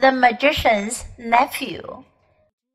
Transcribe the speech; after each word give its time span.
The 0.00 0.12
Magician's 0.12 1.06
Nephew. 1.18 2.04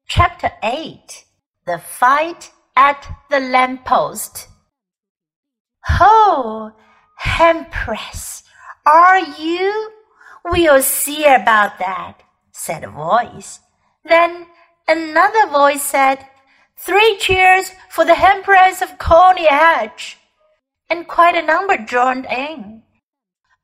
Chapter 0.10 0.52
8 0.62 1.24
The 1.66 1.78
Fight 1.78 2.52
at 2.76 3.08
the 3.30 3.40
Lamppost. 3.40 4.50
Ho, 5.86 6.74
Empress, 7.40 8.44
are 8.86 9.20
you? 9.20 9.92
We'll 10.44 10.82
see 10.82 11.24
about 11.24 11.80
that, 11.80 12.24
said 12.52 12.84
a 12.84 12.90
voice. 12.90 13.62
Then 14.04 14.48
another 14.90 15.48
voice 15.48 15.84
said, 15.84 16.28
Three 16.78 17.16
cheers 17.20 17.72
for 17.90 18.04
the 18.04 18.20
Empress 18.20 18.82
of 18.82 18.98
Coney 18.98 19.48
Hatch. 19.48 20.18
And 20.90 21.08
quite 21.08 21.38
a 21.38 21.46
number 21.46 21.78
joined 21.78 22.26
in. 22.26 22.84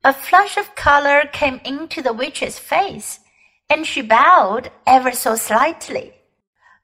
A 0.05 0.13
flush 0.13 0.55
of 0.55 0.75
color 0.75 1.23
came 1.33 1.59
into 1.65 2.01
the 2.01 2.13
witch's 2.13 2.57
face, 2.57 3.19
and 3.69 3.85
she 3.85 4.01
bowed 4.01 4.71
ever 4.87 5.11
so 5.11 5.35
slightly. 5.35 6.13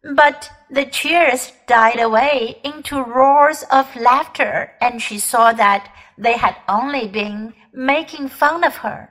But 0.03 0.51
the 0.69 0.85
cheers 0.85 1.51
died 1.67 1.99
away 1.99 2.59
into 2.63 3.01
roars 3.01 3.63
of 3.71 3.95
laughter, 3.95 4.73
and 4.79 5.01
she 5.01 5.17
saw 5.17 5.51
that 5.53 5.91
they 6.17 6.37
had 6.37 6.55
only 6.69 7.07
been 7.07 7.53
making 7.73 8.29
fun 8.29 8.63
of 8.63 8.77
her. 8.77 9.09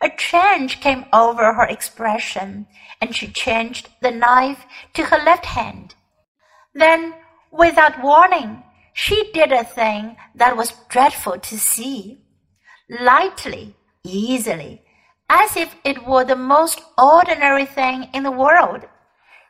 A 0.00 0.08
change 0.16 0.80
came 0.80 1.04
over 1.12 1.52
her 1.54 1.66
expression, 1.66 2.66
and 3.00 3.14
she 3.14 3.28
changed 3.28 3.88
the 4.00 4.10
knife 4.10 4.64
to 4.94 5.04
her 5.04 5.18
left 5.18 5.44
hand. 5.44 5.94
Then, 6.72 7.14
without 7.50 8.02
warning, 8.02 8.62
she 8.94 9.30
did 9.32 9.52
a 9.52 9.64
thing 9.64 10.16
that 10.34 10.56
was 10.56 10.72
dreadful 10.88 11.38
to 11.38 11.58
see 11.58 12.22
lightly, 12.88 13.76
easily, 14.04 14.82
as 15.28 15.56
if 15.56 15.76
it 15.84 16.06
were 16.06 16.24
the 16.24 16.36
most 16.36 16.80
ordinary 16.96 17.66
thing 17.66 18.08
in 18.14 18.22
the 18.22 18.30
world. 18.30 18.86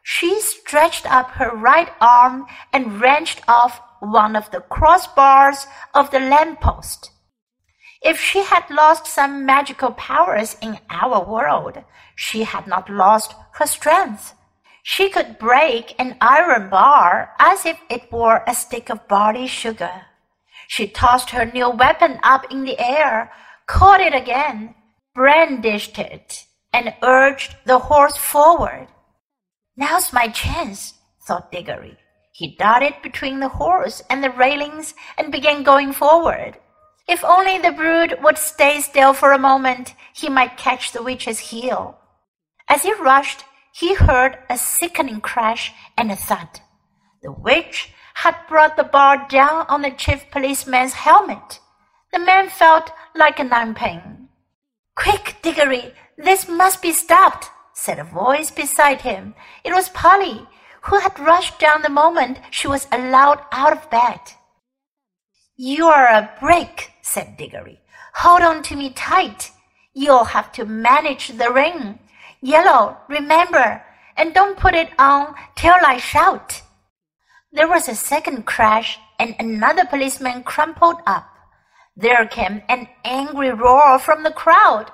She 0.02 0.41
stretched 0.41 1.07
up 1.10 1.30
her 1.32 1.54
right 1.54 1.90
arm 2.01 2.46
and 2.73 3.01
wrenched 3.01 3.43
off 3.46 3.80
one 4.01 4.37
of 4.37 4.51
the 4.51 4.60
crossbars 4.60 5.66
of 5.95 6.10
the 6.10 6.20
lamppost. 6.20 7.10
If 8.01 8.20
she 8.20 8.45
had 8.45 8.70
lost 8.70 9.07
some 9.07 9.45
magical 9.45 9.93
powers 9.93 10.57
in 10.62 10.79
our 10.88 11.24
world, 11.24 11.82
she 12.15 12.45
had 12.45 12.66
not 12.66 12.88
lost 12.88 13.35
her 13.54 13.66
strength. 13.66 14.35
She 14.82 15.10
could 15.10 15.38
break 15.38 15.95
an 15.98 16.16
iron 16.20 16.70
bar 16.70 17.35
as 17.38 17.66
if 17.66 17.79
it 17.90 18.10
were 18.13 18.42
a 18.46 18.54
stick 18.54 18.88
of 18.88 19.07
barley 19.09 19.46
sugar. 19.46 20.07
She 20.68 20.87
tossed 20.87 21.30
her 21.30 21.45
new 21.45 21.70
weapon 21.70 22.20
up 22.23 22.51
in 22.51 22.65
the 22.65 22.79
air, 22.79 23.32
caught 23.66 24.01
it 24.01 24.15
again, 24.15 24.74
brandished 25.19 25.99
it, 25.99 26.45
and 26.73 26.95
urged 27.02 27.57
the 27.65 27.80
horse 27.80 28.16
forward. 28.16 28.87
Now's 29.77 30.13
my 30.13 30.29
chance, 30.29 30.95
thought 31.27 31.51
Diggory. 31.51 31.97
He 32.33 32.55
darted 32.55 32.95
between 33.02 33.41
the 33.41 33.49
horse 33.49 34.01
and 34.09 34.23
the 34.23 34.30
railings 34.30 34.95
and 35.19 35.33
began 35.33 35.65
going 35.65 35.93
forward. 35.93 36.52
If 37.09 37.25
only 37.25 37.59
the 37.59 37.73
brood 37.73 38.15
would 38.23 38.38
stay 38.38 38.80
still 38.80 39.13
for 39.13 39.33
a 39.33 39.41
moment, 39.41 39.97
he 40.15 40.29
might 40.29 40.57
catch 40.57 40.93
the 40.93 41.02
witch's 41.02 41.41
heel. 41.51 41.99
As 42.69 42.85
he 42.85 42.93
rushed, 42.95 43.43
he 43.75 43.95
heard 43.95 44.38
a 44.49 44.57
sickening 44.57 45.21
crash 45.21 45.73
and 45.97 46.13
a 46.13 46.16
thud. 46.16 46.60
The 47.23 47.32
witch 47.32 47.91
had 48.15 48.37
brought 48.49 48.77
the 48.77 48.85
bar 48.85 49.27
down 49.29 49.66
on 49.69 49.82
the 49.82 49.91
chief 49.91 50.30
policeman's 50.30 50.93
helmet. 50.93 51.59
The 52.13 52.21
man 52.21 52.49
felt 52.51 52.93
like 53.16 53.41
a 53.41 53.45
ninepin. 53.45 54.18
Quick, 54.99 55.37
Diggory, 55.43 55.95
this 56.16 56.49
must 56.49 56.82
be 56.82 56.91
stopped, 56.91 57.51
said 57.73 58.01
a 58.01 58.04
voice 58.04 58.51
beside 58.51 59.02
him. 59.02 59.37
It 59.63 59.73
was 59.73 59.88
Polly, 59.91 60.49
who 60.82 60.99
had 60.99 61.21
rushed 61.21 61.60
down 61.60 61.82
the 61.82 61.88
moment 61.88 62.41
she 62.51 62.66
was 62.66 62.88
allowed 62.91 63.41
out 63.52 63.73
of 63.73 63.88
bed. 63.91 64.19
You 65.54 65.86
are 65.86 66.09
a 66.09 66.34
brick, 66.41 66.91
said 67.00 67.36
Diggory. 67.36 67.81
Hold 68.14 68.42
on 68.42 68.64
to 68.64 68.75
me 68.75 68.91
tight. 68.91 69.53
You'll 69.94 70.25
have 70.25 70.50
to 70.54 70.64
manage 70.64 71.28
the 71.28 71.53
ring. 71.53 72.00
Yellow, 72.41 72.97
remember, 73.09 73.80
and 74.16 74.34
don't 74.34 74.59
put 74.59 74.75
it 74.75 74.91
on 74.98 75.32
till 75.54 75.78
I 75.80 75.98
shout. 75.98 76.60
There 77.53 77.69
was 77.69 77.88
a 77.88 77.94
second 77.94 78.47
crash, 78.47 78.98
and 79.20 79.36
another 79.38 79.86
policeman 79.86 80.42
crumpled 80.42 81.03
up. 81.06 81.38
There 82.00 82.26
came 82.26 82.62
an 82.69 82.86
angry 83.04 83.50
roar 83.50 83.98
from 83.98 84.22
the 84.22 84.31
crowd. 84.31 84.92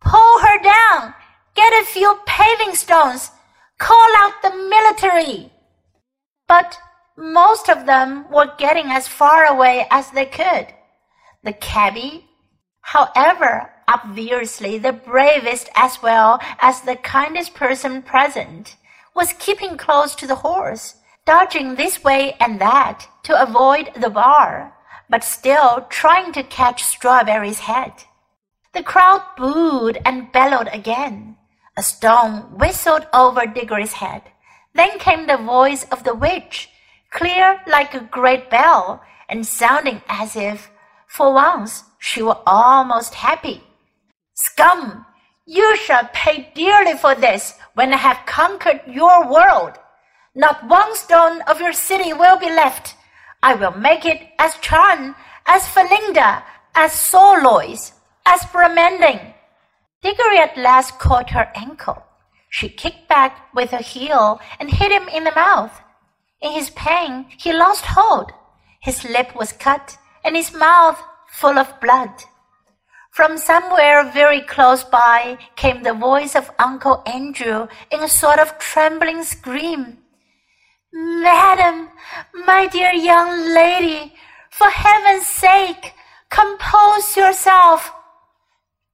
Pull 0.00 0.40
her 0.40 0.60
down! 0.60 1.14
Get 1.54 1.72
a 1.72 1.86
few 1.86 2.18
paving 2.26 2.74
stones! 2.74 3.30
Call 3.78 4.16
out 4.16 4.42
the 4.42 4.50
military! 4.50 5.52
But 6.48 6.80
most 7.16 7.68
of 7.68 7.86
them 7.86 8.28
were 8.28 8.56
getting 8.58 8.86
as 8.86 9.06
far 9.06 9.44
away 9.44 9.86
as 9.88 10.10
they 10.10 10.26
could. 10.26 10.74
The 11.44 11.52
cabby, 11.52 12.26
however, 12.80 13.70
obviously 13.86 14.78
the 14.78 14.92
bravest 14.92 15.70
as 15.76 16.02
well 16.02 16.40
as 16.60 16.80
the 16.80 16.96
kindest 16.96 17.54
person 17.54 18.02
present, 18.02 18.74
was 19.14 19.32
keeping 19.34 19.76
close 19.76 20.16
to 20.16 20.26
the 20.26 20.42
horse 20.42 20.96
dodging 21.24 21.76
this 21.76 22.02
way 22.02 22.34
and 22.40 22.60
that 22.60 23.06
to 23.22 23.40
avoid 23.40 23.90
the 23.94 24.10
bar, 24.10 24.74
but 25.10 25.24
still 25.24 25.86
trying 25.90 26.32
to 26.32 26.42
catch 26.44 26.84
Strawberry's 26.84 27.58
head. 27.58 27.92
The 28.72 28.84
crowd 28.84 29.22
booed 29.36 29.98
and 30.04 30.30
bellowed 30.30 30.68
again. 30.72 31.36
A 31.76 31.82
stone 31.82 32.56
whistled 32.56 33.06
over 33.12 33.44
Diggory's 33.46 33.94
head. 33.94 34.22
Then 34.74 34.98
came 35.00 35.26
the 35.26 35.36
voice 35.36 35.84
of 35.90 36.04
the 36.04 36.14
witch, 36.14 36.70
clear 37.10 37.60
like 37.66 37.92
a 37.92 38.00
great 38.00 38.48
bell, 38.48 39.02
and 39.28 39.44
sounding 39.44 40.00
as 40.08 40.36
if, 40.36 40.70
for 41.08 41.34
once, 41.34 41.82
she 41.98 42.22
were 42.22 42.38
almost 42.46 43.14
happy. 43.14 43.64
Scum! 44.34 45.06
You 45.44 45.76
shall 45.76 46.08
pay 46.12 46.52
dearly 46.54 46.96
for 46.96 47.16
this 47.16 47.54
when 47.74 47.92
I 47.92 47.96
have 47.96 48.26
conquered 48.26 48.82
your 48.86 49.28
world. 49.28 49.72
Not 50.34 50.68
one 50.68 50.94
stone 50.94 51.40
of 51.42 51.60
your 51.60 51.72
city 51.72 52.12
will 52.12 52.38
be 52.38 52.46
left. 52.46 52.94
I 53.42 53.54
will 53.54 53.72
make 53.72 54.04
it 54.04 54.20
as 54.38 54.54
Charn, 54.56 55.14
as 55.46 55.66
Felinda, 55.66 56.42
as 56.74 56.92
Sorlois, 56.92 57.92
as 58.26 58.40
Bramandin. 58.52 59.34
Diggory 60.02 60.38
at 60.38 60.56
last 60.56 60.98
caught 60.98 61.30
her 61.30 61.50
ankle. 61.54 62.02
She 62.50 62.68
kicked 62.68 63.08
back 63.08 63.54
with 63.54 63.70
her 63.70 63.78
heel 63.78 64.40
and 64.58 64.70
hit 64.70 64.90
him 64.92 65.08
in 65.08 65.24
the 65.24 65.34
mouth. 65.34 65.80
In 66.40 66.52
his 66.52 66.70
pain, 66.70 67.26
he 67.38 67.52
lost 67.52 67.84
hold. 67.86 68.32
His 68.80 69.04
lip 69.04 69.34
was 69.36 69.52
cut 69.52 69.96
and 70.24 70.36
his 70.36 70.52
mouth 70.52 71.02
full 71.30 71.58
of 71.58 71.80
blood. 71.80 72.10
From 73.12 73.38
somewhere 73.38 74.10
very 74.12 74.40
close 74.40 74.84
by 74.84 75.38
came 75.56 75.82
the 75.82 75.94
voice 75.94 76.34
of 76.34 76.50
Uncle 76.58 77.02
Andrew 77.06 77.68
in 77.90 78.00
a 78.00 78.08
sort 78.08 78.38
of 78.38 78.58
trembling 78.58 79.22
scream. 79.24 79.98
Madam, 80.92 81.88
my 82.46 82.66
dear 82.66 82.92
young 82.92 83.54
lady, 83.54 84.12
for 84.50 84.68
heaven's 84.68 85.26
sake, 85.26 85.94
compose 86.30 87.16
yourself. 87.16 87.92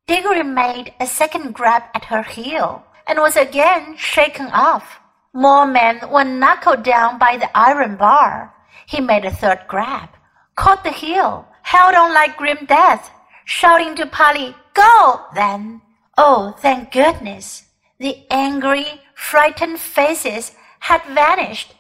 Diggory 0.07 0.43
made 0.43 0.93
a 1.01 1.07
second 1.07 1.55
grab 1.55 1.85
at 1.95 2.05
her 2.05 2.23
heel 2.23 2.85
and 3.07 3.19
was 3.19 3.37
again 3.37 3.97
shaken 3.97 4.47
off. 4.49 5.01
More 5.33 5.67
men 5.67 6.01
were 6.11 6.25
knuckled 6.25 6.83
down 6.83 7.19
by 7.19 7.39
the 7.39 7.57
iron 7.57 7.97
bar. 7.97 8.55
He 8.87 9.01
made 9.01 9.25
a 9.25 9.31
third 9.31 9.61
grab, 9.67 10.11
caught 10.55 10.85
the 10.85 10.91
heel, 10.91 11.49
held 11.63 11.95
on 11.95 12.13
like 12.13 12.37
grim 12.37 12.67
death, 12.67 13.11
shouting 13.47 13.97
to 13.97 14.07
Polly, 14.07 14.55
Go! 14.75 15.23
Then, 15.35 15.81
oh, 16.19 16.55
thank 16.59 16.93
goodness, 16.93 17.65
the 17.99 18.27
angry, 18.31 19.01
frightened 19.15 19.81
faces 19.81 20.53
had 20.81 21.03
vanished 21.07 21.73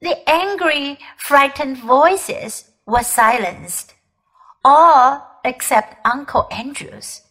the 0.00 0.28
angry, 0.28 0.98
frightened 1.16 1.78
voices 1.78 2.70
were 2.86 3.02
silenced, 3.02 3.94
all 4.64 5.40
except 5.44 6.06
Uncle 6.06 6.46
Andrew's. 6.50 7.22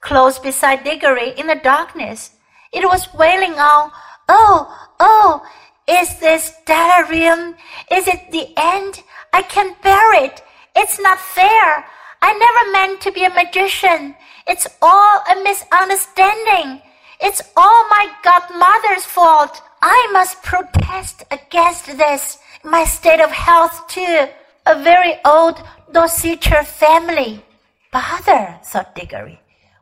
Close 0.00 0.38
beside 0.38 0.84
Diggory 0.84 1.30
in 1.38 1.46
the 1.46 1.54
darkness, 1.54 2.32
it 2.72 2.84
was 2.84 3.14
wailing 3.14 3.54
on, 3.54 3.90
Oh, 4.28 4.90
oh, 5.00 5.42
is 5.88 6.18
this 6.20 6.54
delirium? 6.66 7.56
Is 7.90 8.06
it 8.08 8.30
the 8.30 8.48
end? 8.56 9.02
I 9.32 9.42
can't 9.42 9.80
bear 9.82 10.24
it. 10.24 10.42
It's 10.76 11.00
not 11.00 11.18
fair. 11.18 11.84
I 12.20 12.32
never 12.32 12.72
meant 12.72 13.00
to 13.02 13.12
be 13.12 13.24
a 13.24 13.30
magician. 13.30 14.14
It's 14.46 14.66
all 14.80 15.22
a 15.30 15.42
misunderstanding. 15.42 16.82
It's 17.20 17.42
all 17.56 17.88
my 17.88 18.08
godmother's 18.22 19.04
fault. 19.04 19.60
I 19.84 20.08
must 20.12 20.44
protest 20.44 21.24
against 21.32 21.86
this. 21.86 22.38
My 22.62 22.84
state 22.84 23.20
of 23.20 23.32
health, 23.32 23.88
too. 23.88 24.28
A 24.64 24.80
very 24.80 25.16
old 25.24 25.60
Dorsetshire 25.92 26.62
family. 26.62 27.44
Bother, 27.92 28.60
thought 28.64 28.94
Diggory. 28.94 29.40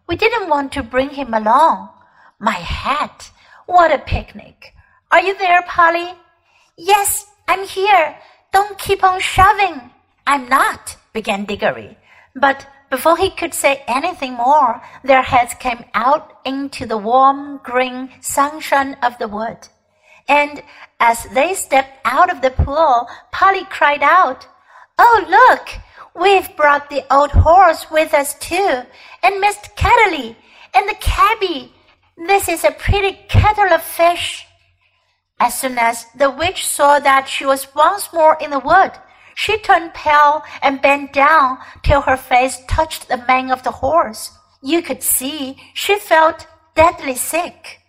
We 0.09 0.17
didn't 0.17 0.49
want 0.49 0.73
to 0.73 0.83
bring 0.83 1.11
him 1.11 1.35
along. 1.35 1.91
my 2.39 2.53
hat! 2.53 3.31
What 3.67 3.93
a 3.93 3.99
picnic! 3.99 4.75
Are 5.13 5.21
you 5.21 5.37
there, 5.37 5.63
Polly? 5.69 6.15
Yes, 6.79 7.27
I'm 7.47 7.67
here. 7.67 8.17
Don't 8.53 8.79
keep 8.79 9.05
on 9.05 9.21
shoving. 9.21 9.91
I'm 10.27 10.49
not, 10.49 10.97
began 11.13 11.45
Diggory. 11.45 11.99
But 12.35 12.67
before 12.89 13.19
he 13.19 13.29
could 13.29 13.53
say 13.53 13.85
anything 13.87 14.33
more, 14.35 14.83
their 15.05 15.23
heads 15.23 15.53
came 15.61 15.85
out 15.93 16.39
into 16.47 16.87
the 16.87 16.97
warm 16.97 17.59
green 17.63 18.09
sunshine 18.23 18.97
of 19.03 19.19
the 19.19 19.29
wood. 19.29 19.69
And 20.31 20.63
as 21.01 21.25
they 21.35 21.55
stepped 21.55 21.99
out 22.05 22.31
of 22.31 22.41
the 22.41 22.53
pool, 22.53 23.09
Polly 23.33 23.65
cried 23.65 24.03
out, 24.03 24.47
Oh, 24.97 25.25
look! 25.29 25.69
We've 26.15 26.57
brought 26.57 26.89
the 26.89 27.05
old 27.13 27.33
horse 27.33 27.91
with 27.91 28.15
us 28.15 28.39
too, 28.39 28.83
and 29.25 29.43
Mr. 29.43 29.75
Ketterley, 29.75 30.37
and 30.73 30.89
the 30.89 30.95
cabby. 31.01 31.73
This 32.17 32.49
is 32.49 32.63
a 32.63 32.71
pretty 32.71 33.19
kettle 33.29 33.73
of 33.73 33.83
fish. 33.83 34.47
As 35.41 35.59
soon 35.59 35.79
as 35.79 36.07
the 36.15 36.31
witch 36.31 36.65
saw 36.65 37.01
that 37.01 37.29
she 37.29 37.45
was 37.45 37.75
once 37.75 38.13
more 38.13 38.37
in 38.41 38.51
the 38.51 38.61
wood, 38.61 38.93
she 39.35 39.59
turned 39.59 39.95
pale 39.95 40.43
and 40.63 40.83
bent 40.83 41.13
down 41.13 41.59
till 41.83 42.03
her 42.03 42.17
face 42.17 42.63
touched 42.69 43.09
the 43.09 43.25
mane 43.27 43.51
of 43.51 43.65
the 43.65 43.73
horse. 43.83 44.31
You 44.63 44.81
could 44.83 45.03
see 45.03 45.57
she 45.75 45.99
felt 45.99 46.47
deadly 46.77 47.17
sick. 47.17 47.80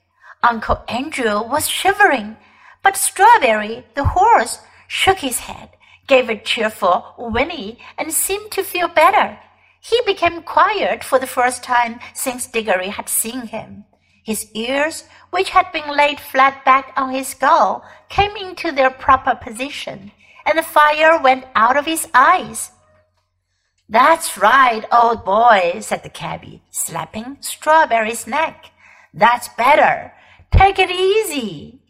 Uncle 0.44 0.84
Andrew 0.88 1.42
was 1.42 1.68
shivering, 1.68 2.36
but 2.82 2.98
Strawberry, 2.98 3.86
the 3.94 4.06
horse, 4.06 4.60
shook 4.88 5.20
his 5.20 5.40
head, 5.40 5.70
gave 6.08 6.30
a 6.30 6.36
cheerful 6.36 7.14
whinny, 7.18 7.78
and 7.98 8.12
seemed 8.12 8.52
to 8.52 8.64
feel 8.64 8.88
better. 8.88 9.38
He 9.80 10.02
became 10.06 10.42
quiet 10.42 11.04
for 11.04 11.20
the 11.20 11.28
first 11.28 11.64
time 11.64 12.00
since 12.14 12.48
Diggory 12.48 12.90
had 12.90 13.08
seen 13.08 13.48
him. 13.48 13.86
His 14.24 14.52
ears, 14.54 15.04
which 15.30 15.52
had 15.52 15.72
been 15.72 15.96
laid 15.96 16.20
flat 16.20 16.66
back 16.66 16.92
on 16.96 17.12
his 17.12 17.30
skull, 17.30 17.84
came 18.10 18.36
into 18.36 18.72
their 18.72 18.92
proper 18.92 19.36
position, 19.36 20.12
and 20.46 20.58
the 20.58 20.64
fire 20.64 21.20
went 21.22 21.46
out 21.56 21.78
of 21.78 21.86
his 21.86 22.08
eyes. 22.14 22.72
That's 23.90 24.38
right, 24.38 24.86
old 24.92 25.24
boy, 25.24 25.80
said 25.82 26.04
the 26.04 26.10
cabby, 26.10 26.62
slapping 26.70 27.38
Strawberry's 27.42 28.26
neck. 28.26 28.72
That's 29.14 29.50
better. 29.50 30.14
Take 30.52 30.80
it 30.80 30.92
easy. 30.92 31.82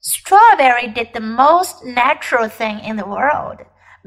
Strawberry 0.00 0.88
did 0.88 1.12
the 1.12 1.20
most 1.20 1.84
natural 1.84 2.48
thing 2.48 2.80
in 2.80 2.96
the 2.96 3.06
world, 3.06 3.58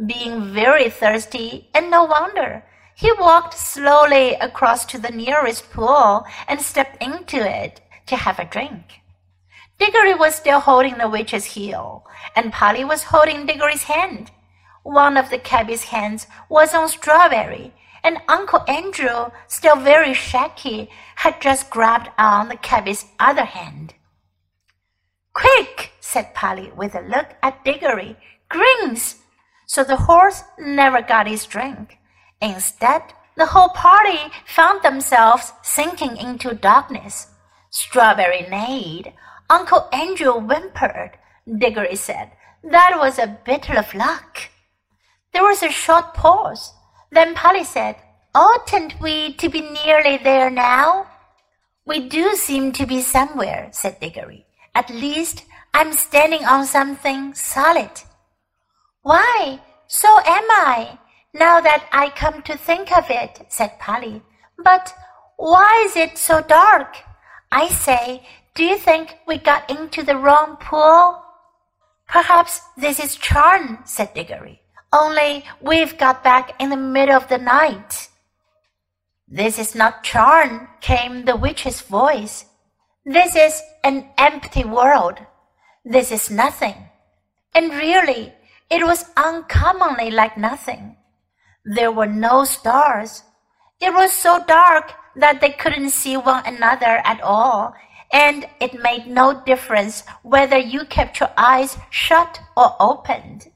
being 0.06 0.54
very 0.54 0.90
thirsty, 0.90 1.70
and 1.74 1.90
no 1.90 2.04
wonder. 2.04 2.64
He 2.96 3.12
walked 3.14 3.54
slowly 3.54 4.34
across 4.36 4.86
to 4.88 4.98
the 4.98 5.12
nearest 5.12 5.72
pool 5.72 6.26
and 6.48 6.62
stepped 6.62 7.02
into 7.02 7.38
it 7.38 7.82
to 8.08 8.16
have 8.18 8.40
a 8.40 8.46
drink. 8.46 9.00
Diggory 9.78 10.14
was 10.14 10.36
still 10.36 10.60
holding 10.60 10.98
the 10.98 11.08
witch's 11.08 11.46
heel, 11.46 12.06
and 12.36 12.52
Polly 12.52 12.84
was 12.84 13.04
holding 13.04 13.46
Diggory's 13.46 13.84
hand. 13.84 14.32
One 14.84 15.16
of 15.16 15.30
the 15.30 15.40
cabby's 15.40 15.86
hands 15.86 16.28
was 16.50 16.74
on 16.74 16.90
Strawberry, 16.90 17.74
and 18.04 18.18
Uncle 18.28 18.64
Andrew, 18.68 19.32
still 19.48 19.76
very 19.76 20.14
shaky, 20.14 20.90
had 21.16 21.42
just 21.42 21.70
grabbed 21.70 22.10
on 22.18 22.50
the 22.50 22.58
cabby's 22.58 23.06
other 23.20 23.46
hand. 23.46 23.94
Quick, 25.34 25.92
said 26.00 26.34
Polly 26.34 26.72
with 26.76 26.96
a 26.96 27.02
look 27.02 27.36
at 27.42 27.64
Diggory. 27.64 28.18
Greens! 28.50 29.18
So 29.66 29.84
the 29.84 29.98
horse 29.98 30.44
never 30.58 31.02
got 31.02 31.28
his 31.28 31.46
drink. 31.46 31.98
Instead, 32.42 33.04
the 33.38 33.46
whole 33.46 33.70
party 33.70 34.20
found 34.46 34.82
themselves 34.82 35.54
sinking 35.62 36.18
into 36.18 36.54
darkness. 36.54 37.28
Strawberry 37.70 38.48
neighed. 38.50 39.14
Uncle 39.50 39.88
Andrew 39.94 40.34
whimpered. 40.34 41.12
Diggory 41.58 41.96
said, 41.96 42.32
That 42.64 42.98
was 42.98 43.18
a 43.18 43.40
bit 43.46 43.70
of 43.70 43.94
luck. 43.94 44.50
There 45.32 45.44
was 45.44 45.64
a 45.64 45.70
short 45.70 46.14
pause. 46.14 46.74
Then 47.12 47.34
Polly 47.36 47.64
said, 47.64 47.96
Oughtn't 48.36 49.02
we 49.02 49.34
to 49.34 49.50
be 49.50 49.62
nearly 49.62 50.18
there 50.18 50.50
now? 50.50 51.08
We 51.86 52.08
do 52.08 52.36
seem 52.36 52.72
to 52.74 52.86
be 52.86 53.02
somewhere, 53.02 53.70
said 53.72 54.00
Diggory. 54.00 54.46
At 54.76 54.90
least 54.90 55.46
I'm 55.74 55.94
standing 55.94 56.46
on 56.46 56.66
something 56.66 57.34
solid. 57.34 57.92
Why, 59.02 59.60
so 59.88 60.08
am 60.26 60.46
I, 60.52 61.00
now 61.34 61.60
that 61.62 61.88
I 61.92 62.10
come 62.10 62.42
to 62.44 62.58
think 62.58 62.96
of 62.96 63.10
it, 63.10 63.46
said 63.50 63.80
Polly. 63.80 64.22
But 64.58 64.94
why 65.38 65.84
is 65.86 65.96
it 65.96 66.18
so 66.18 66.42
dark? 66.42 66.98
I 67.52 67.70
say, 67.70 68.24
do 68.54 68.64
you 68.64 68.78
think 68.78 69.18
we 69.28 69.38
got 69.38 69.70
into 69.70 70.04
the 70.04 70.18
wrong 70.18 70.58
pool? 70.58 71.24
Perhaps 72.08 72.62
this 72.78 73.00
is 73.00 73.16
Charn, 73.16 73.80
said 73.88 74.14
Diggory. 74.14 74.62
Only 74.92 75.46
we've 75.62 75.98
got 75.98 76.24
back 76.24 76.60
in 76.60 76.70
the 76.70 76.78
middle 76.78 77.16
of 77.16 77.28
the 77.28 77.38
night. 77.38 78.10
This 79.28 79.60
is 79.60 79.76
not 79.76 80.04
Charn, 80.04 80.68
came 80.82 81.26
the 81.26 81.36
witch's 81.36 81.82
voice. 81.82 82.46
This 83.06 83.36
is 83.36 83.62
an 83.84 84.10
empty 84.18 84.64
world. 84.64 85.20
This 85.86 86.12
is 86.12 86.32
nothing. 86.32 86.76
And 87.54 87.72
really, 87.72 88.34
it 88.70 88.84
was 88.84 89.06
uncommonly 89.16 90.10
like 90.10 90.38
nothing. 90.38 90.98
There 91.64 91.92
were 91.92 92.08
no 92.08 92.44
stars. 92.44 93.24
It 93.80 93.94
was 93.94 94.12
so 94.12 94.44
dark 94.48 94.94
that 95.16 95.40
they 95.40 95.52
couldn't 95.52 95.92
see 95.92 96.18
one 96.18 96.46
another 96.46 97.02
at 97.06 97.22
all, 97.22 97.76
and 98.12 98.48
it 98.60 98.82
made 98.82 99.06
no 99.08 99.44
difference 99.46 100.04
whether 100.24 100.58
you 100.58 100.86
kept 100.86 101.20
your 101.20 101.32
eyes 101.38 101.78
shut 101.92 102.40
or 102.58 102.76
opened. 102.80 103.52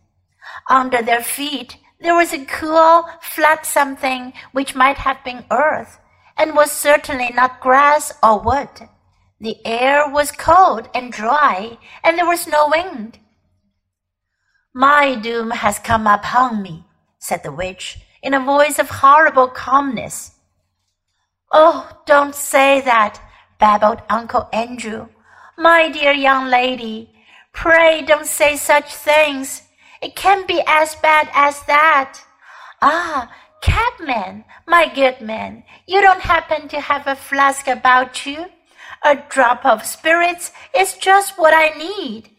Under 0.69 1.01
their 1.01 1.21
feet, 1.21 1.77
there 2.00 2.15
was 2.15 2.33
a 2.33 2.45
cool, 2.45 3.10
flat 3.21 3.65
something 3.65 4.33
which 4.51 4.75
might 4.75 4.98
have 4.98 5.24
been 5.24 5.45
earth, 5.51 6.00
and 6.38 6.56
was 6.56 6.71
certainly 6.71 7.30
not 7.33 7.62
grass 7.62 8.13
or 8.21 8.39
wood. 8.39 8.89
The 9.39 9.57
air 9.65 10.10
was 10.10 10.31
cold 10.31 10.89
and 10.94 11.12
dry, 11.12 11.77
and 12.04 12.18
there 12.18 12.27
was 12.27 12.48
no 12.48 12.69
wind. 12.69 13.19
My 14.74 15.15
doom 15.15 15.51
has 15.51 15.80
come 15.80 16.07
upon 16.07 16.62
me, 16.63 16.86
said 17.19 17.44
the 17.44 17.51
witch, 17.51 18.00
in 18.21 18.33
a 18.33 18.39
voice 18.39 18.80
of 18.80 18.89
horrible 18.89 19.48
calmness. 19.48 20.31
Oh, 21.51 21.89
don't 22.06 22.33
say 22.33 22.81
that, 22.81 23.21
babbled 23.59 24.01
Uncle 24.09 24.50
Andrew. 24.51 25.09
My 25.57 25.90
dear 25.90 26.14
young 26.14 26.47
lady, 26.47 27.14
pray 27.54 28.02
don't 28.02 28.26
say 28.26 28.57
such 28.57 28.95
things. 28.95 29.61
It 30.04 30.18
can't 30.18 30.45
be 30.45 30.62
as 30.68 30.95
bad 30.95 31.30
as 31.33 31.64
that. 31.64 32.19
Ah, 32.81 33.33
cabman, 33.62 34.44
my 34.68 34.94
good 34.94 35.22
man, 35.22 35.64
you 35.88 36.02
don't 36.02 36.19
happen 36.19 36.68
to 36.68 36.81
have 36.81 37.07
a 37.07 37.16
flask 37.16 37.68
about 37.69 38.26
you? 38.26 38.48
A 39.06 39.16
drop 39.16 39.66
of 39.66 39.86
spirits 39.86 40.52
is 40.76 40.95
just 40.95 41.38
what 41.38 41.54
I 41.54 41.69
need. 41.78 42.31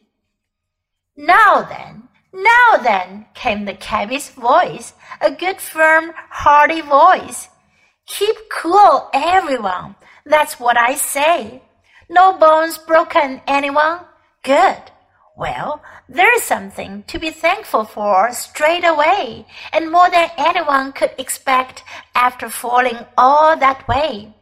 Now 1.17 1.63
then, 1.63 2.09
now 2.35 2.83
then, 2.83 3.27
came 3.33 3.65
the 3.65 3.73
cabby's 3.73 4.29
voice, 4.29 4.93
a 5.23 5.31
good, 5.31 5.59
firm, 5.59 6.13
hearty 6.29 6.83
voice. 6.83 7.49
Keep 8.07 8.37
cool, 8.53 9.09
everyone. 9.15 9.97
That's 10.27 10.61
what 10.61 10.77
I 10.77 10.97
say. 10.97 11.63
No 12.11 12.37
bones 12.37 12.77
broken, 12.77 13.41
anyone? 13.47 14.01
Good. 14.43 14.83
Well, 15.37 15.83
there's 16.09 16.43
something 16.43 17.03
to 17.09 17.19
be 17.19 17.31
thankful 17.31 17.85
for 17.85 18.33
straight 18.33 18.85
away, 18.85 19.47
and 19.73 19.91
more 19.91 20.09
than 20.09 20.31
anyone 20.37 20.93
could 20.93 21.11
expect 21.19 21.83
after 22.15 22.49
falling 22.49 22.99
all 23.19 23.57
that 23.57 23.89
way. 23.89 24.33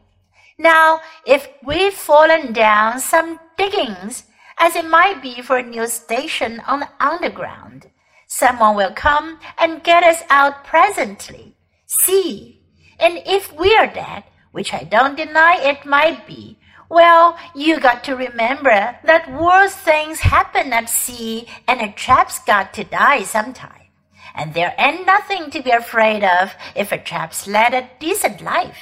Now, 0.59 1.01
if 1.25 1.47
we've 1.65 1.93
fallen 1.93 2.53
down 2.53 2.99
some 2.99 3.39
diggings, 3.57 4.25
as 4.59 4.75
it 4.75 4.85
might 4.85 5.19
be 5.19 5.41
for 5.41 5.57
a 5.57 5.63
new 5.63 5.87
station 5.87 6.59
on 6.67 6.81
the 6.81 6.89
underground, 6.99 7.89
someone 8.27 8.75
will 8.75 8.93
come 8.93 9.39
and 9.57 9.83
get 9.83 10.03
us 10.03 10.21
out 10.29 10.63
presently. 10.63 11.55
See, 11.87 12.61
and 12.99 13.19
if 13.25 13.51
we're 13.51 13.87
dead, 13.87 14.25
which 14.51 14.73
I 14.75 14.83
don't 14.83 15.17
deny 15.17 15.55
it 15.55 15.87
might 15.87 16.27
be, 16.27 16.59
well, 16.93 17.35
you 17.55 17.79
got 17.79 18.03
to 18.03 18.15
remember 18.15 18.95
that 19.03 19.33
worse 19.33 19.73
things 19.73 20.19
happen 20.19 20.71
at 20.71 20.87
sea 20.87 21.47
and 21.67 21.81
a 21.81 21.91
chap's 21.93 22.37
got 22.45 22.71
to 22.75 22.83
die 22.83 23.23
sometime. 23.23 23.87
And 24.35 24.53
there 24.53 24.75
ain't 24.77 25.05
nothing 25.05 25.49
to 25.49 25.63
be 25.63 25.71
afraid 25.71 26.23
of 26.23 26.53
if 26.75 26.91
a 26.91 27.01
chap's 27.01 27.47
led 27.47 27.73
a 27.73 27.89
decent 27.99 28.41
life. 28.41 28.77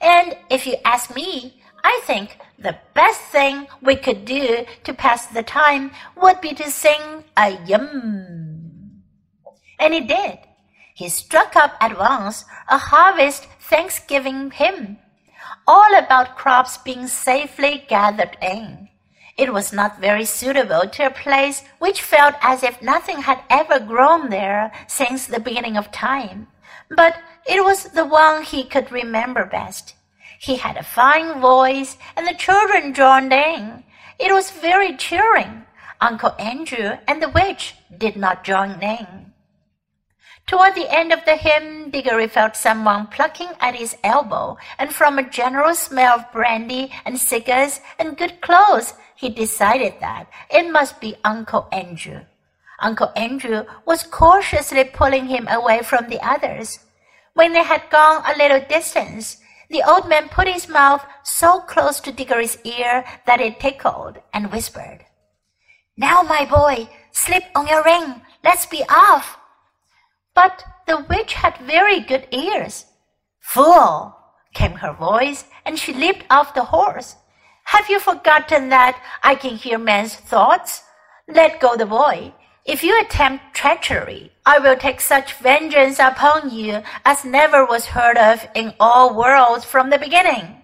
And 0.00 0.36
if 0.48 0.66
you 0.66 0.76
ask 0.86 1.14
me, 1.14 1.60
I 1.84 2.00
think 2.04 2.38
the 2.58 2.78
best 2.94 3.20
thing 3.20 3.66
we 3.82 3.96
could 3.96 4.24
do 4.24 4.64
to 4.84 4.94
pass 4.94 5.26
the 5.26 5.42
time 5.42 5.90
would 6.16 6.40
be 6.40 6.54
to 6.54 6.70
sing 6.70 7.24
a 7.36 7.58
yum. 7.66 9.02
And 9.78 9.92
he 9.92 10.00
did. 10.00 10.38
He 10.94 11.10
struck 11.10 11.56
up 11.56 11.74
at 11.80 11.98
once 11.98 12.44
a 12.70 12.78
harvest 12.78 13.44
Thanksgiving 13.60 14.50
hymn 14.50 14.98
all 15.70 15.94
about 15.96 16.36
crops 16.36 16.78
being 16.78 17.06
safely 17.06 17.84
gathered 17.86 18.36
in. 18.42 18.88
It 19.38 19.52
was 19.52 19.72
not 19.72 20.00
very 20.00 20.24
suitable 20.24 20.88
to 20.88 21.06
a 21.06 21.18
place 21.24 21.62
which 21.78 22.02
felt 22.02 22.34
as 22.42 22.64
if 22.64 22.82
nothing 22.82 23.22
had 23.22 23.38
ever 23.48 23.78
grown 23.78 24.30
there 24.30 24.72
since 24.88 25.28
the 25.28 25.38
beginning 25.38 25.76
of 25.76 25.92
time, 25.92 26.48
but 26.90 27.14
it 27.46 27.62
was 27.62 27.84
the 27.84 28.04
one 28.04 28.42
he 28.42 28.64
could 28.64 28.90
remember 28.90 29.44
best. 29.46 29.94
He 30.40 30.56
had 30.56 30.76
a 30.76 30.82
fine 30.82 31.40
voice, 31.40 31.96
and 32.16 32.26
the 32.26 32.34
children 32.34 32.92
joined 32.92 33.32
in. 33.32 33.84
It 34.18 34.32
was 34.32 34.50
very 34.50 34.96
cheering. 34.96 35.66
Uncle 36.00 36.34
Andrew 36.36 36.98
and 37.06 37.22
the 37.22 37.28
witch 37.28 37.76
did 37.96 38.16
not 38.16 38.42
join 38.42 38.82
in. 38.82 39.29
Toward 40.50 40.74
the 40.74 40.92
end 40.92 41.12
of 41.12 41.24
the 41.26 41.36
hymn, 41.36 41.90
Diggory 41.90 42.26
felt 42.26 42.56
someone 42.56 43.06
plucking 43.06 43.50
at 43.60 43.76
his 43.76 43.96
elbow, 44.02 44.56
and 44.80 44.92
from 44.92 45.16
a 45.16 45.30
general 45.30 45.76
smell 45.76 46.18
of 46.18 46.32
brandy 46.32 46.90
and 47.04 47.20
cigars 47.20 47.80
and 48.00 48.18
good 48.18 48.40
clothes, 48.40 48.94
he 49.14 49.28
decided 49.28 49.94
that 50.00 50.26
it 50.50 50.68
must 50.72 51.00
be 51.00 51.14
Uncle 51.22 51.68
Andrew. 51.70 52.22
Uncle 52.80 53.12
Andrew 53.14 53.62
was 53.86 54.02
cautiously 54.02 54.82
pulling 54.82 55.26
him 55.26 55.46
away 55.46 55.82
from 55.82 56.08
the 56.08 56.18
others. 56.20 56.80
When 57.34 57.52
they 57.52 57.62
had 57.62 57.88
gone 57.88 58.24
a 58.26 58.36
little 58.36 58.66
distance, 58.68 59.36
the 59.68 59.84
old 59.88 60.08
man 60.08 60.28
put 60.30 60.48
his 60.48 60.68
mouth 60.68 61.06
so 61.22 61.60
close 61.60 62.00
to 62.00 62.10
Diggory's 62.10 62.58
ear 62.64 63.04
that 63.24 63.40
it 63.40 63.60
tickled 63.60 64.18
and 64.34 64.50
whispered, 64.50 65.04
Now, 65.96 66.22
my 66.22 66.44
boy, 66.44 66.90
slip 67.12 67.44
on 67.54 67.68
your 67.68 67.84
ring. 67.84 68.22
Let's 68.42 68.66
be 68.66 68.82
off. 68.88 69.36
But 70.42 70.64
the 70.86 71.04
witch 71.10 71.34
had 71.34 71.58
very 71.58 72.00
good 72.00 72.26
ears. 72.30 72.86
Fool, 73.40 74.16
came 74.54 74.72
her 74.76 74.94
voice, 74.94 75.44
and 75.66 75.78
she 75.78 75.92
leaped 75.92 76.24
off 76.30 76.54
the 76.54 76.64
horse. 76.64 77.16
Have 77.64 77.90
you 77.90 78.00
forgotten 78.00 78.70
that 78.70 78.96
I 79.22 79.34
can 79.34 79.56
hear 79.56 79.76
men's 79.76 80.14
thoughts? 80.14 80.82
Let 81.28 81.60
go 81.60 81.76
the 81.76 81.84
boy. 81.84 82.32
If 82.64 82.82
you 82.82 82.98
attempt 82.98 83.52
treachery, 83.52 84.32
I 84.46 84.58
will 84.60 84.76
take 84.76 85.02
such 85.02 85.34
vengeance 85.34 85.98
upon 85.98 86.48
you 86.48 86.84
as 87.04 87.22
never 87.22 87.66
was 87.66 87.92
heard 87.92 88.16
of 88.16 88.48
in 88.54 88.72
all 88.80 89.14
worlds 89.14 89.66
from 89.66 89.90
the 89.90 89.98
beginning. 89.98 90.59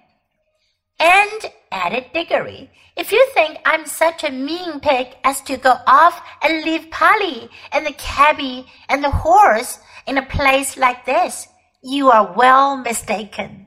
And, 0.99 1.53
added 1.71 2.07
Diggory, 2.15 2.71
if 2.97 3.13
you 3.13 3.29
think 3.35 3.59
I'm 3.67 3.85
such 3.87 4.25
a 4.25 4.31
mean 4.31 4.81
pig 4.81 5.09
as 5.23 5.43
to 5.43 5.59
go 5.59 5.77
off 5.87 6.21
and 6.43 6.65
leave 6.65 6.91
Polly 6.91 7.51
and 7.73 7.85
the 7.85 7.93
cabby 7.93 8.67
and 8.89 9.05
the 9.05 9.11
horse 9.11 9.79
in 10.07 10.17
a 10.17 10.25
place 10.25 10.77
like 10.79 11.05
this, 11.05 11.47
you 11.83 12.11
are 12.11 12.35
well 12.35 12.77
mistaken. 12.79 13.67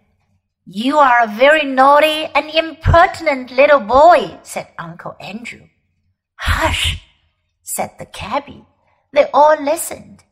You 0.66 0.98
are 0.98 1.24
a 1.24 1.28
very 1.28 1.66
naughty 1.66 2.26
and 2.36 2.50
impertinent 2.50 3.52
little 3.52 3.80
boy, 3.80 4.40
said 4.44 4.68
Uncle 4.78 5.16
Andrew. 5.20 5.68
Hush, 6.36 7.04
said 7.64 7.92
the 8.00 8.06
cabby. 8.06 8.66
They 9.14 9.26
all 9.34 9.62
listened. 9.62 10.24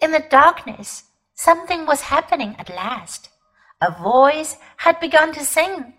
In 0.00 0.12
the 0.12 0.24
darkness, 0.30 1.04
something 1.34 1.86
was 1.86 2.02
happening 2.02 2.56
at 2.58 2.68
last. 2.70 3.30
A 3.80 3.90
voice 3.90 4.56
had 4.78 5.00
begun 5.00 5.32
to 5.34 5.44
sing. 5.44 5.94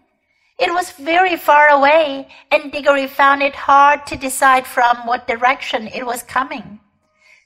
It 0.60 0.74
was 0.74 0.92
very 0.92 1.38
far 1.38 1.70
away, 1.70 2.28
and 2.52 2.70
Diggory 2.72 3.08
found 3.08 3.42
it 3.42 3.56
hard 3.56 4.06
to 4.08 4.18
decide 4.18 4.68
from 4.68 5.08
what 5.08 5.26
direction 5.26 5.88
it 5.88 6.06
was 6.06 6.22
coming. 6.22 6.82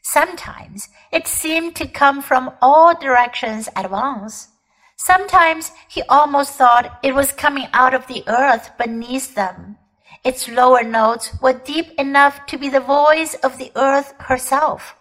Sometimes 0.02 0.90
it 1.12 1.28
seemed 1.28 1.76
to 1.76 1.88
come 1.88 2.24
from 2.24 2.52
all 2.60 2.98
directions 3.00 3.70
at 3.76 3.92
once. 3.92 4.50
Sometimes 4.98 5.72
he 5.88 6.02
almost 6.10 6.54
thought 6.54 7.00
it 7.04 7.14
was 7.14 7.32
coming 7.32 7.68
out 7.72 7.94
of 7.94 8.08
the 8.08 8.24
earth 8.28 8.72
beneath 8.78 9.36
them. 9.36 9.78
Its 10.24 10.50
lower 10.50 10.84
notes 10.84 11.38
were 11.42 11.54
deep 11.54 11.92
enough 12.00 12.46
to 12.48 12.58
be 12.58 12.70
the 12.70 12.80
voice 12.80 13.36
of 13.36 13.58
the 13.60 13.72
earth 13.76 14.14
herself. 14.20 14.96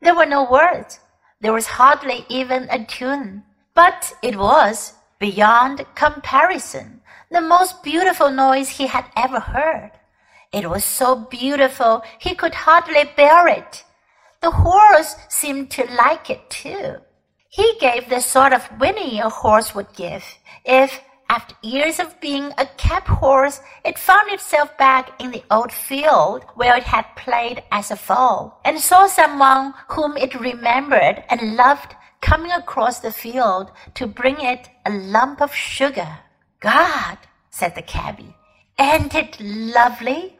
There 0.00 0.14
were 0.14 0.26
no 0.26 0.50
words. 0.50 0.98
There 1.40 1.52
was 1.52 1.66
hardly 1.66 2.26
even 2.28 2.68
a 2.70 2.84
tune. 2.84 3.44
But 3.74 4.12
it 4.22 4.36
was, 4.36 4.94
beyond 5.18 5.86
comparison, 5.94 6.97
the 7.30 7.40
most 7.40 7.82
beautiful 7.82 8.30
noise 8.30 8.68
he 8.68 8.86
had 8.86 9.04
ever 9.16 9.40
heard. 9.40 9.92
It 10.52 10.70
was 10.70 10.84
so 10.84 11.14
beautiful 11.14 12.02
he 12.18 12.34
could 12.34 12.54
hardly 12.54 13.04
bear 13.16 13.46
it. 13.48 13.84
The 14.40 14.50
horse 14.50 15.16
seemed 15.28 15.70
to 15.72 15.84
like 15.84 16.30
it 16.30 16.48
too. 16.48 16.96
He 17.50 17.74
gave 17.80 18.08
the 18.08 18.20
sort 18.20 18.52
of 18.52 18.66
whinny 18.80 19.18
a 19.18 19.28
horse 19.28 19.74
would 19.74 19.92
give 19.94 20.24
if, 20.64 21.00
after 21.28 21.54
years 21.62 21.98
of 21.98 22.20
being 22.20 22.52
a 22.56 22.66
cab 22.76 23.04
horse, 23.04 23.60
it 23.84 23.98
found 23.98 24.30
itself 24.30 24.76
back 24.78 25.20
in 25.20 25.30
the 25.30 25.44
old 25.50 25.72
field 25.72 26.44
where 26.54 26.76
it 26.76 26.84
had 26.84 27.16
played 27.16 27.62
as 27.70 27.90
a 27.90 27.96
foal, 27.96 28.58
and 28.64 28.78
saw 28.78 29.06
someone 29.06 29.74
whom 29.88 30.16
it 30.16 30.40
remembered 30.40 31.24
and 31.28 31.56
loved 31.56 31.94
coming 32.20 32.52
across 32.52 33.00
the 33.00 33.12
field 33.12 33.70
to 33.94 34.06
bring 34.06 34.40
it 34.40 34.68
a 34.86 34.90
lump 34.90 35.40
of 35.42 35.54
sugar. 35.54 36.18
God, 36.60 37.18
said 37.50 37.74
the 37.74 37.82
cabby, 37.82 38.34
ain't 38.78 39.14
it 39.14 39.38
lovely? 39.40 40.37